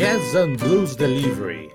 Jazz 0.00 0.34
and 0.34 0.56
Blues 0.56 0.96
Delivery. 0.96 1.70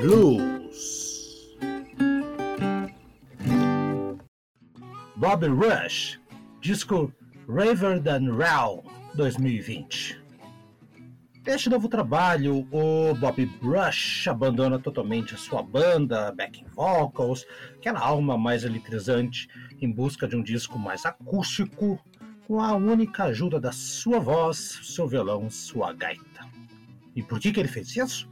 Blues. 0.00 1.54
Bobby 5.14 5.46
Rush, 5.46 6.18
disco 6.60 7.12
Raver 7.46 8.00
Than 8.00 8.36
Raw 8.36 8.82
2020. 9.14 10.20
Neste 11.46 11.70
novo 11.70 11.88
trabalho, 11.88 12.66
o 12.72 13.14
Bobby 13.14 13.48
Rush 13.62 14.26
abandona 14.26 14.80
totalmente 14.80 15.34
a 15.34 15.38
sua 15.38 15.62
banda, 15.62 16.32
backing 16.32 16.66
vocals, 16.74 17.46
aquela 17.76 18.00
alma 18.00 18.36
mais 18.36 18.64
eletrizante, 18.64 19.48
em 19.80 19.88
busca 19.88 20.26
de 20.26 20.34
um 20.34 20.42
disco 20.42 20.76
mais 20.76 21.06
acústico, 21.06 22.00
com 22.52 22.60
a 22.60 22.74
única 22.74 23.24
ajuda 23.24 23.58
da 23.58 23.72
sua 23.72 24.20
voz, 24.20 24.78
seu 24.82 25.08
violão, 25.08 25.48
sua 25.48 25.90
gaita. 25.94 26.46
E 27.16 27.22
por 27.22 27.40
que, 27.40 27.50
que 27.50 27.58
ele 27.58 27.66
fez 27.66 27.96
isso? 27.96 28.28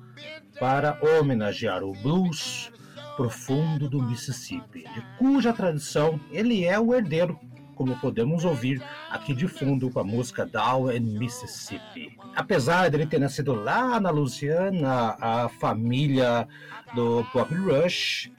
Para 0.58 1.00
homenagear 1.02 1.82
o 1.82 1.94
blues 1.94 2.70
profundo 3.16 3.88
do 3.88 4.02
Mississippi, 4.02 4.80
de 4.80 5.02
cuja 5.16 5.54
tradição 5.54 6.20
ele 6.30 6.66
é 6.66 6.78
o 6.78 6.94
herdeiro, 6.94 7.40
como 7.74 7.98
podemos 7.98 8.44
ouvir 8.44 8.82
aqui 9.08 9.32
de 9.32 9.48
fundo 9.48 9.88
com 9.88 10.00
a 10.00 10.04
música 10.04 10.44
Down 10.44 10.92
in 10.92 11.18
Mississippi. 11.18 12.18
Apesar 12.36 12.90
dele 12.90 13.06
ter 13.06 13.20
nascido 13.20 13.54
lá 13.54 13.98
na 13.98 14.10
Louisiana, 14.10 15.16
a 15.18 15.48
família 15.48 16.46
do 16.94 17.24
Bob 17.32 17.54
Rush 17.54 18.30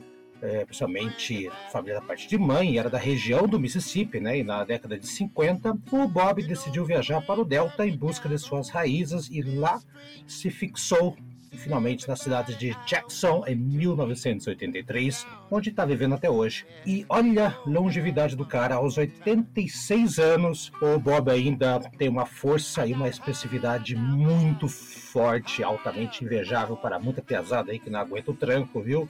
é, 0.41 0.65
principalmente 0.65 1.49
família 1.71 1.99
da 1.99 2.05
parte 2.05 2.27
de 2.27 2.37
mãe, 2.37 2.77
era 2.77 2.89
da 2.89 2.97
região 2.97 3.47
do 3.47 3.59
Mississippi, 3.59 4.19
né? 4.19 4.39
E 4.39 4.43
na 4.43 4.63
década 4.63 4.97
de 4.97 5.07
50, 5.07 5.77
o 5.91 6.07
Bob 6.07 6.43
decidiu 6.43 6.85
viajar 6.85 7.21
para 7.21 7.39
o 7.39 7.45
Delta 7.45 7.85
em 7.85 7.95
busca 7.95 8.27
de 8.27 8.37
suas 8.37 8.69
raízes 8.69 9.29
e 9.29 9.41
lá 9.41 9.79
se 10.27 10.49
fixou 10.49 11.15
finalmente 11.51 12.07
na 12.07 12.15
cidade 12.15 12.55
de 12.55 12.75
Jackson 12.85 13.43
em 13.45 13.55
1983, 13.55 15.27
onde 15.49 15.69
está 15.69 15.85
vivendo 15.85 16.15
até 16.15 16.29
hoje. 16.29 16.65
E 16.85 17.05
olha 17.09 17.47
a 17.47 17.69
longevidade 17.69 18.35
do 18.35 18.45
cara, 18.45 18.75
aos 18.75 18.97
86 18.97 20.17
anos, 20.17 20.71
o 20.81 20.97
Bob 20.97 21.29
ainda 21.29 21.79
tem 21.97 22.07
uma 22.09 22.25
força 22.25 22.85
e 22.85 22.93
uma 22.93 23.09
expressividade 23.09 23.95
muito 23.95 24.67
forte, 24.67 25.63
altamente 25.63 26.23
invejável 26.23 26.77
para 26.77 26.99
muita 26.99 27.21
pesada 27.21 27.71
aí 27.71 27.79
que 27.79 27.89
não 27.89 27.99
aguenta 27.99 28.31
o 28.31 28.35
tranco, 28.35 28.81
viu? 28.81 29.09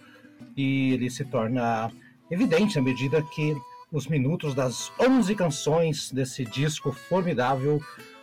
E 0.56 0.94
ele 0.94 1.09
se 1.09 1.25
torna 1.25 1.92
evidente 2.30 2.80
à 2.80 2.81
medida 2.81 3.22
que 3.22 3.56
os 3.92 4.08
minutos 4.08 4.53
das 4.53 4.92
11 5.00 5.36
canções 5.36 6.11
desse 6.11 6.45
disco 6.45 6.92
formidável 6.92 7.81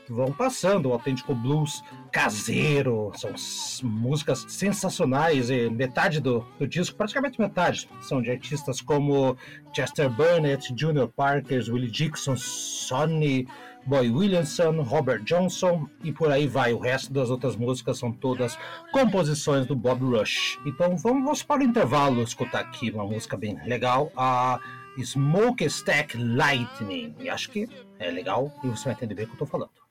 vão 0.08 0.32
passando, 0.32 0.88
o 0.88 0.92
autêntico 0.92 1.34
blues 1.34 1.84
caseiro, 2.10 3.12
são 3.14 3.34
músicas 3.82 4.46
sensacionais, 4.48 5.50
e 5.50 5.68
metade 5.68 6.20
do, 6.20 6.46
do 6.58 6.66
disco, 6.66 6.96
praticamente 6.96 7.38
metade, 7.38 7.88
são 8.00 8.22
de 8.22 8.30
artistas 8.30 8.80
como 8.80 9.36
Chester 9.74 10.08
Burnett, 10.08 10.72
Junior 10.74 11.08
Parker, 11.08 11.62
Willie 11.68 11.90
Dixon, 11.90 12.36
Sonny 12.36 13.46
Boy 13.88 14.10
Williamson, 14.10 14.82
Robert 14.82 15.24
Johnson 15.24 15.88
e 16.04 16.12
por 16.12 16.30
aí 16.30 16.46
vai. 16.46 16.74
O 16.74 16.78
resto 16.78 17.10
das 17.10 17.30
outras 17.30 17.56
músicas 17.56 17.98
são 17.98 18.12
todas 18.12 18.58
composições 18.92 19.66
do 19.66 19.74
Bob 19.74 20.04
Rush. 20.04 20.58
Então 20.66 20.94
vamos 20.94 21.42
para 21.42 21.62
o 21.62 21.64
intervalo 21.64 22.20
escutar 22.20 22.60
aqui 22.60 22.90
uma 22.90 23.06
música 23.06 23.34
bem 23.34 23.58
legal, 23.64 24.12
a 24.14 24.60
Smokestack 24.98 26.18
Lightning. 26.18 27.14
E 27.18 27.30
acho 27.30 27.48
que 27.50 27.66
é 27.98 28.10
legal 28.10 28.52
e 28.62 28.68
você 28.68 28.84
vai 28.84 28.92
entender 28.92 29.14
bem 29.14 29.24
o 29.24 29.28
que 29.28 29.32
eu 29.32 29.44
estou 29.44 29.48
falando. 29.48 29.87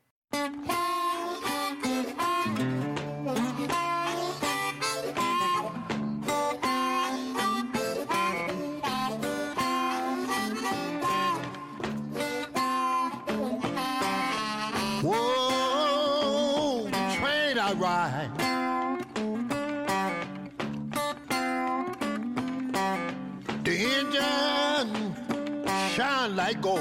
Like 26.38 26.62
gold. 26.62 26.80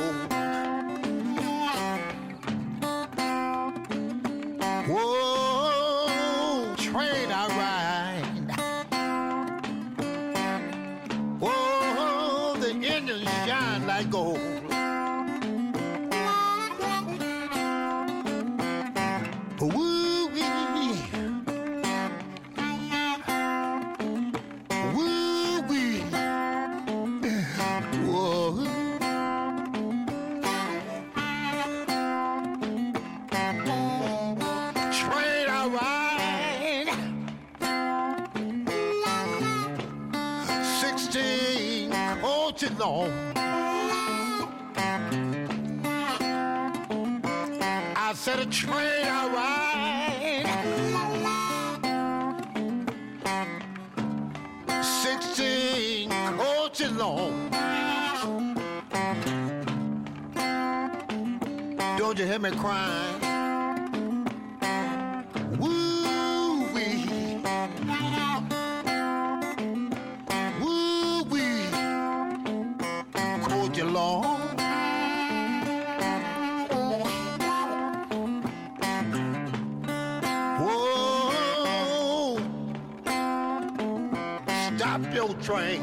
Whoa, 4.87 6.75
train 6.77 7.33
I 7.33 7.47
ride. 7.59 8.51
Whoa, 11.41 12.55
the 12.61 12.71
engine 12.71 13.25
shine 13.47 13.87
like 13.87 14.11
gold. 14.11 14.39
On. 42.81 43.11
I 47.95 48.13
said 48.15 48.39
a 48.39 48.47
train 48.47 49.05
I 49.05 49.29
ride. 54.57 54.83
Sixteen 54.83 56.11
coaches 56.39 56.93
long. 56.93 57.51
Don't 61.99 62.19
you 62.19 62.25
hear 62.25 62.39
me 62.39 62.53
crying? 62.53 63.26
Train. 85.43 85.83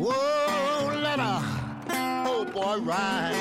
Whoa, 0.00 1.00
let 1.02 1.18
a 1.18 1.42
old 2.26 2.52
boy 2.54 2.78
ride. 2.78 3.34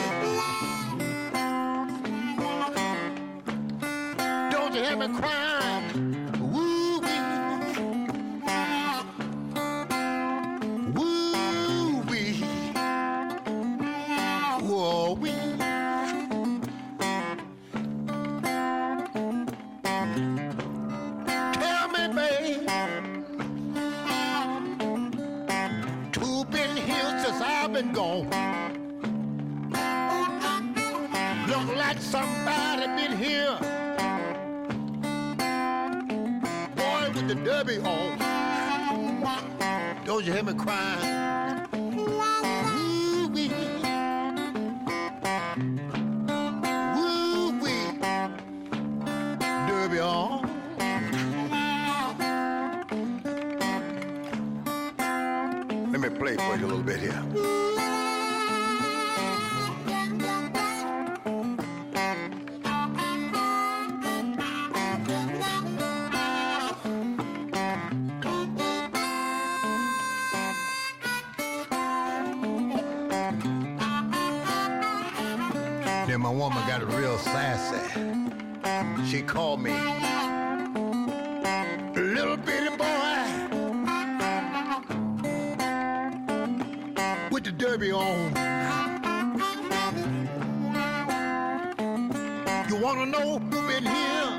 Don't 4.51 4.75
you 4.75 4.83
hear 4.83 4.97
me 4.97 5.07
crying? 5.17 6.26
Don't 40.07 40.25
you 40.25 40.31
hear 40.31 40.41
me 40.41 40.53
crying? 40.53 41.67
Ooh-wee. 42.75 43.51
Ooh-wee. 46.97 47.99
Derby 49.67 49.99
on. 49.99 50.49
Let 55.91 56.01
me 56.01 56.09
play 56.09 56.37
for 56.37 56.55
you 56.55 56.65
a 56.65 56.67
little 56.67 56.81
bit 56.81 57.01
here. 57.01 57.26
And 76.13 76.23
my 76.23 76.29
woman 76.29 76.65
got 76.67 76.81
real 76.93 77.17
sassy. 77.17 77.79
She 79.09 79.21
called 79.21 79.61
me 79.61 79.71
little 81.95 82.37
bitty 82.37 82.69
boy 82.77 83.19
with 87.29 87.43
the 87.43 87.51
derby 87.51 87.91
on. 87.91 88.33
You 92.69 92.77
wanna 92.77 93.05
know 93.05 93.39
who 93.39 93.67
been 93.67 93.85
here? 93.85 94.29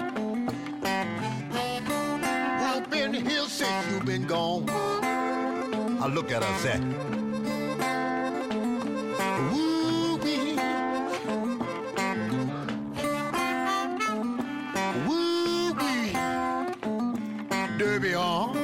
Who 2.60 2.80
been 2.88 3.12
here 3.12 3.46
since 3.46 3.92
you 3.92 4.00
been 4.00 4.26
gone? 4.26 4.68
I 4.70 6.06
look 6.06 6.32
at 6.32 6.42
her 6.42 6.48
and 6.48 6.60
say, 6.60 7.17
Derby 17.98 18.14
on. 18.14 18.50
Uh-huh. 18.50 18.57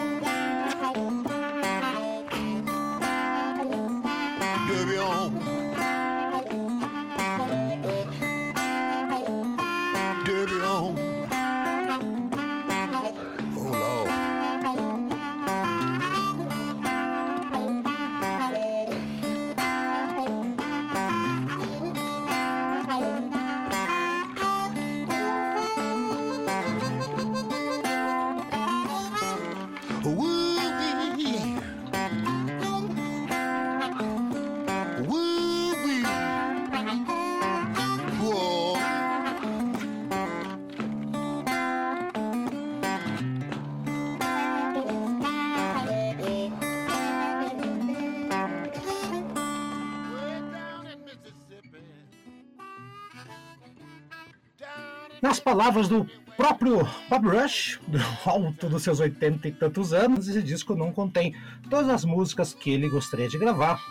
Nas 55.24 55.40
palavras 55.40 55.88
do 55.88 56.06
próprio 56.36 56.86
Bob 57.08 57.28
Rush, 57.28 57.80
do 57.88 57.98
alto 58.26 58.68
dos 58.68 58.82
seus 58.82 59.00
80 59.00 59.48
e 59.48 59.52
tantos 59.52 59.94
anos, 59.94 60.28
esse 60.28 60.42
disco 60.42 60.74
não 60.74 60.92
contém 60.92 61.34
todas 61.70 61.88
as 61.88 62.04
músicas 62.04 62.52
que 62.52 62.70
ele 62.70 62.90
gostaria 62.90 63.26
de 63.26 63.38
gravar. 63.38 63.82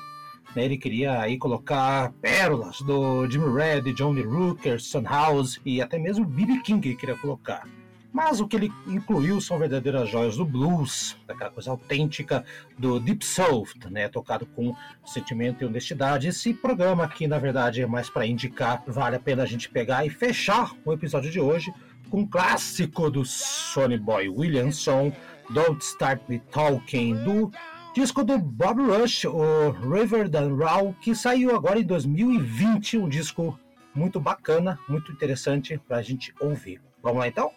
né? 0.55 0.63
Ele 0.63 0.77
queria 0.77 1.19
aí 1.19 1.39
colocar 1.39 2.11
pérolas 2.21 2.81
do 2.81 3.27
Jimmy 3.27 3.51
Red, 3.51 3.93
Johnny 3.93 4.21
Rooker, 4.21 4.79
Sun 4.79 5.05
House 5.05 5.59
e 5.65 5.81
até 5.81 5.97
mesmo 5.97 6.23
B.B. 6.23 6.59
King 6.59 6.95
queria 6.95 7.17
colocar. 7.17 7.67
Mas 8.13 8.39
o 8.39 8.47
que 8.47 8.55
ele 8.55 8.71
incluiu 8.85 9.41
são 9.41 9.57
verdadeiras 9.57 10.07
joias 10.07 10.37
do 10.37 10.45
blues, 10.45 11.17
daquela 11.25 11.49
coisa 11.49 11.71
autêntica 11.71 12.45
do 12.77 12.99
Deep 12.99 13.25
Soul, 13.25 13.67
né, 13.89 14.07
tocado 14.07 14.45
com 14.45 14.75
sentimento 15.03 15.63
e 15.63 15.65
honestidade. 15.65 16.27
Esse 16.27 16.53
programa 16.53 17.03
aqui, 17.03 17.25
na 17.27 17.39
verdade, 17.39 17.81
é 17.81 17.87
mais 17.87 18.11
para 18.11 18.27
indicar, 18.27 18.83
vale 18.85 19.15
a 19.15 19.19
pena 19.19 19.41
a 19.41 19.47
gente 19.47 19.67
pegar 19.67 20.05
e 20.05 20.11
fechar 20.11 20.71
o 20.85 20.93
episódio 20.93 21.31
de 21.31 21.39
hoje 21.39 21.73
com 22.11 22.19
um 22.19 22.27
clássico 22.27 23.09
do 23.09 23.25
Sonny 23.25 23.97
Boy 23.97 24.29
Williamson, 24.29 25.11
Don't 25.49 25.83
Start 25.83 26.21
Me 26.29 26.37
Talking, 26.51 27.15
do 27.23 27.51
disco 27.95 28.23
do 28.23 28.37
Bob 28.37 28.79
Rush, 28.79 29.25
o 29.25 29.71
River 29.71 30.29
Than 30.29 30.55
Raw, 30.55 30.95
que 31.01 31.15
saiu 31.15 31.55
agora 31.55 31.79
em 31.79 31.83
2020, 31.83 32.99
um 32.99 33.09
disco 33.09 33.59
muito 33.95 34.19
bacana, 34.19 34.77
muito 34.87 35.11
interessante 35.11 35.79
para 35.79 35.97
a 35.97 36.01
gente 36.03 36.31
ouvir. 36.39 36.79
Vamos 37.01 37.17
lá 37.17 37.27
então? 37.27 37.51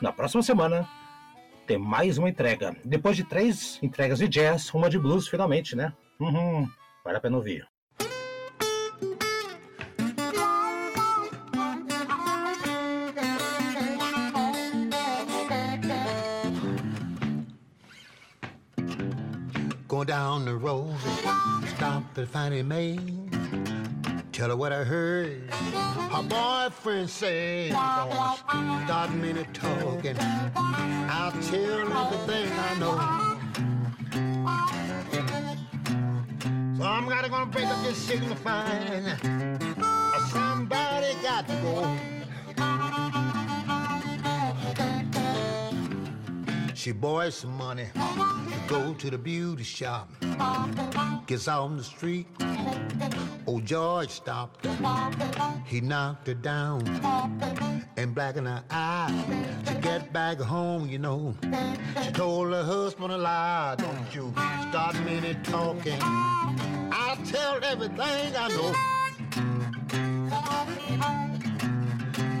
Na 0.00 0.12
próxima 0.12 0.42
semana 0.42 0.86
tem 1.66 1.78
mais 1.78 2.18
uma 2.18 2.28
entrega. 2.28 2.76
Depois 2.84 3.16
de 3.16 3.24
três 3.24 3.78
entregas 3.82 4.18
de 4.18 4.28
jazz, 4.28 4.72
uma 4.74 4.90
de 4.90 4.98
blues 4.98 5.26
finalmente, 5.26 5.74
né? 5.74 5.92
Uhum, 6.20 6.68
vale 7.04 7.16
a 7.16 7.20
pena 7.20 7.36
ouvir. 7.36 7.66
Go 19.88 20.04
down 20.04 20.44
the 20.44 20.50
road, 20.50 20.94
stop. 21.74 22.04
Tell 24.36 24.50
her 24.50 24.56
what 24.56 24.70
I 24.70 24.84
heard. 24.84 25.50
Her 25.50 26.22
boyfriend 26.22 27.08
said, 27.08 27.70
Don't 28.86 29.18
me 29.18 29.32
to 29.32 29.44
talking. 29.54 30.14
I'll 30.20 31.32
tell 31.40 32.12
everything 32.12 32.52
I 32.52 32.74
know. 32.78 32.98
So 36.76 36.84
I'm 36.84 37.08
gonna 37.08 37.30
gonna 37.30 37.46
break 37.46 37.64
up 37.64 37.82
this 37.82 37.96
signifying. 37.96 39.06
Somebody 40.28 41.14
got 41.22 41.48
to 41.48 41.54
go. 41.62 42.25
She 46.86 46.92
borrowed 46.92 47.34
some 47.34 47.56
money 47.56 47.86
to 47.94 48.60
go 48.68 48.94
to 48.94 49.10
the 49.10 49.18
beauty 49.18 49.64
shop. 49.64 50.08
Gets 51.26 51.48
out 51.48 51.62
on 51.62 51.76
the 51.76 51.82
street. 51.82 52.28
Old 53.44 53.64
George 53.64 54.10
stopped 54.10 54.64
her. 54.64 55.62
He 55.64 55.80
knocked 55.80 56.28
her 56.28 56.34
down 56.34 56.86
and 57.96 58.14
blackened 58.14 58.46
her 58.46 58.62
eye. 58.70 59.10
To 59.66 59.74
get 59.74 60.12
back 60.12 60.38
home, 60.38 60.88
you 60.88 61.00
know, 61.00 61.34
she 62.04 62.12
told 62.12 62.52
her 62.52 62.62
husband 62.62 63.12
a 63.12 63.18
lie. 63.18 63.74
Don't 63.76 64.14
you 64.14 64.32
start 64.68 64.94
to 64.94 65.34
talking. 65.42 65.98
I'll 66.00 67.16
tell 67.24 67.64
everything 67.64 67.98
I 67.98 68.48
know. 68.54 68.72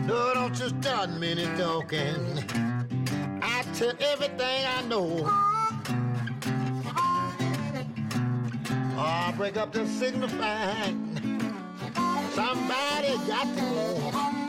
No, 0.06 0.34
don't 0.34 0.56
you 0.56 0.68
start 0.68 1.10
me 1.18 1.34
talking. 1.56 2.75
I 3.76 3.78
tell 3.78 3.94
everything 4.00 4.64
I 4.64 4.82
know. 4.88 5.28
Oh, 8.96 9.34
break 9.36 9.58
up 9.58 9.70
the 9.70 9.86
signifying. 9.86 11.18
Somebody 12.30 13.18
got 13.28 13.54
to 13.54 13.60
go. 13.60 14.45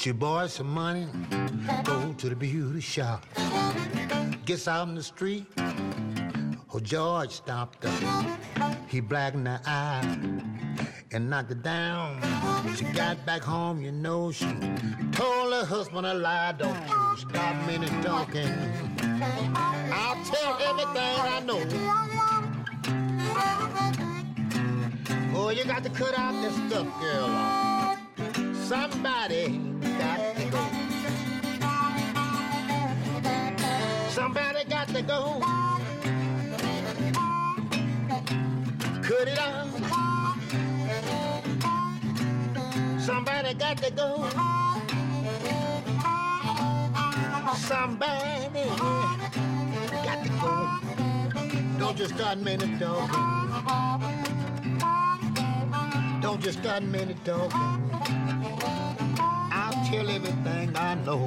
She 0.00 0.12
borrows 0.12 0.54
some 0.54 0.72
money, 0.72 1.06
go 1.84 2.14
to 2.14 2.30
the 2.30 2.34
beauty 2.34 2.80
shop. 2.80 3.26
Gets 4.46 4.66
out 4.66 4.88
in 4.88 4.94
the 4.94 5.02
street, 5.02 5.44
oh 6.72 6.80
George 6.80 7.32
stopped 7.32 7.84
her. 7.84 8.38
He 8.88 9.00
blackened 9.00 9.46
her 9.46 9.60
eye 9.66 10.00
and 11.10 11.28
knocked 11.28 11.50
her 11.50 11.54
down. 11.54 12.18
She 12.76 12.84
got 12.84 13.26
back 13.26 13.42
home, 13.42 13.82
you 13.82 13.92
know, 13.92 14.32
she 14.32 14.46
told 15.12 15.52
her 15.52 15.66
husband 15.66 16.06
a 16.06 16.14
lie. 16.14 16.52
Don't 16.52 16.88
you 16.88 17.16
stop 17.18 17.66
me 17.66 17.76
to 17.76 18.02
talking. 18.02 18.50
I'll 19.92 20.24
tell 20.24 20.56
everything 20.62 21.20
I 21.28 21.40
know. 21.44 21.62
Oh, 25.36 25.50
you 25.50 25.64
got 25.64 25.84
to 25.84 25.90
cut 25.90 26.18
out 26.18 26.32
this 26.40 26.54
stuff, 26.70 26.88
girl. 27.02 27.28
Somebody 28.64 29.69
Somebody 35.10 35.34
got 35.34 35.88
to 35.88 36.00
go. 36.00 36.30
Cut 39.02 39.28
it 39.28 39.38
out. 39.38 39.66
Somebody 43.00 43.54
got 43.54 43.76
to 43.78 43.90
go. 43.90 44.28
Somebody 47.56 48.68
got 50.04 50.22
to 50.22 50.30
go. 50.40 50.54
Don't 51.80 51.96
just 51.96 52.14
start 52.14 52.38
minute 52.38 52.78
talking. 52.78 53.20
Don't 56.20 56.40
just 56.40 56.58
start 56.60 56.84
minute 56.84 57.24
talking. 57.24 57.90
I'll 59.52 59.72
tell 59.90 60.08
everything 60.08 60.76
I 60.76 60.94
know. 60.94 61.26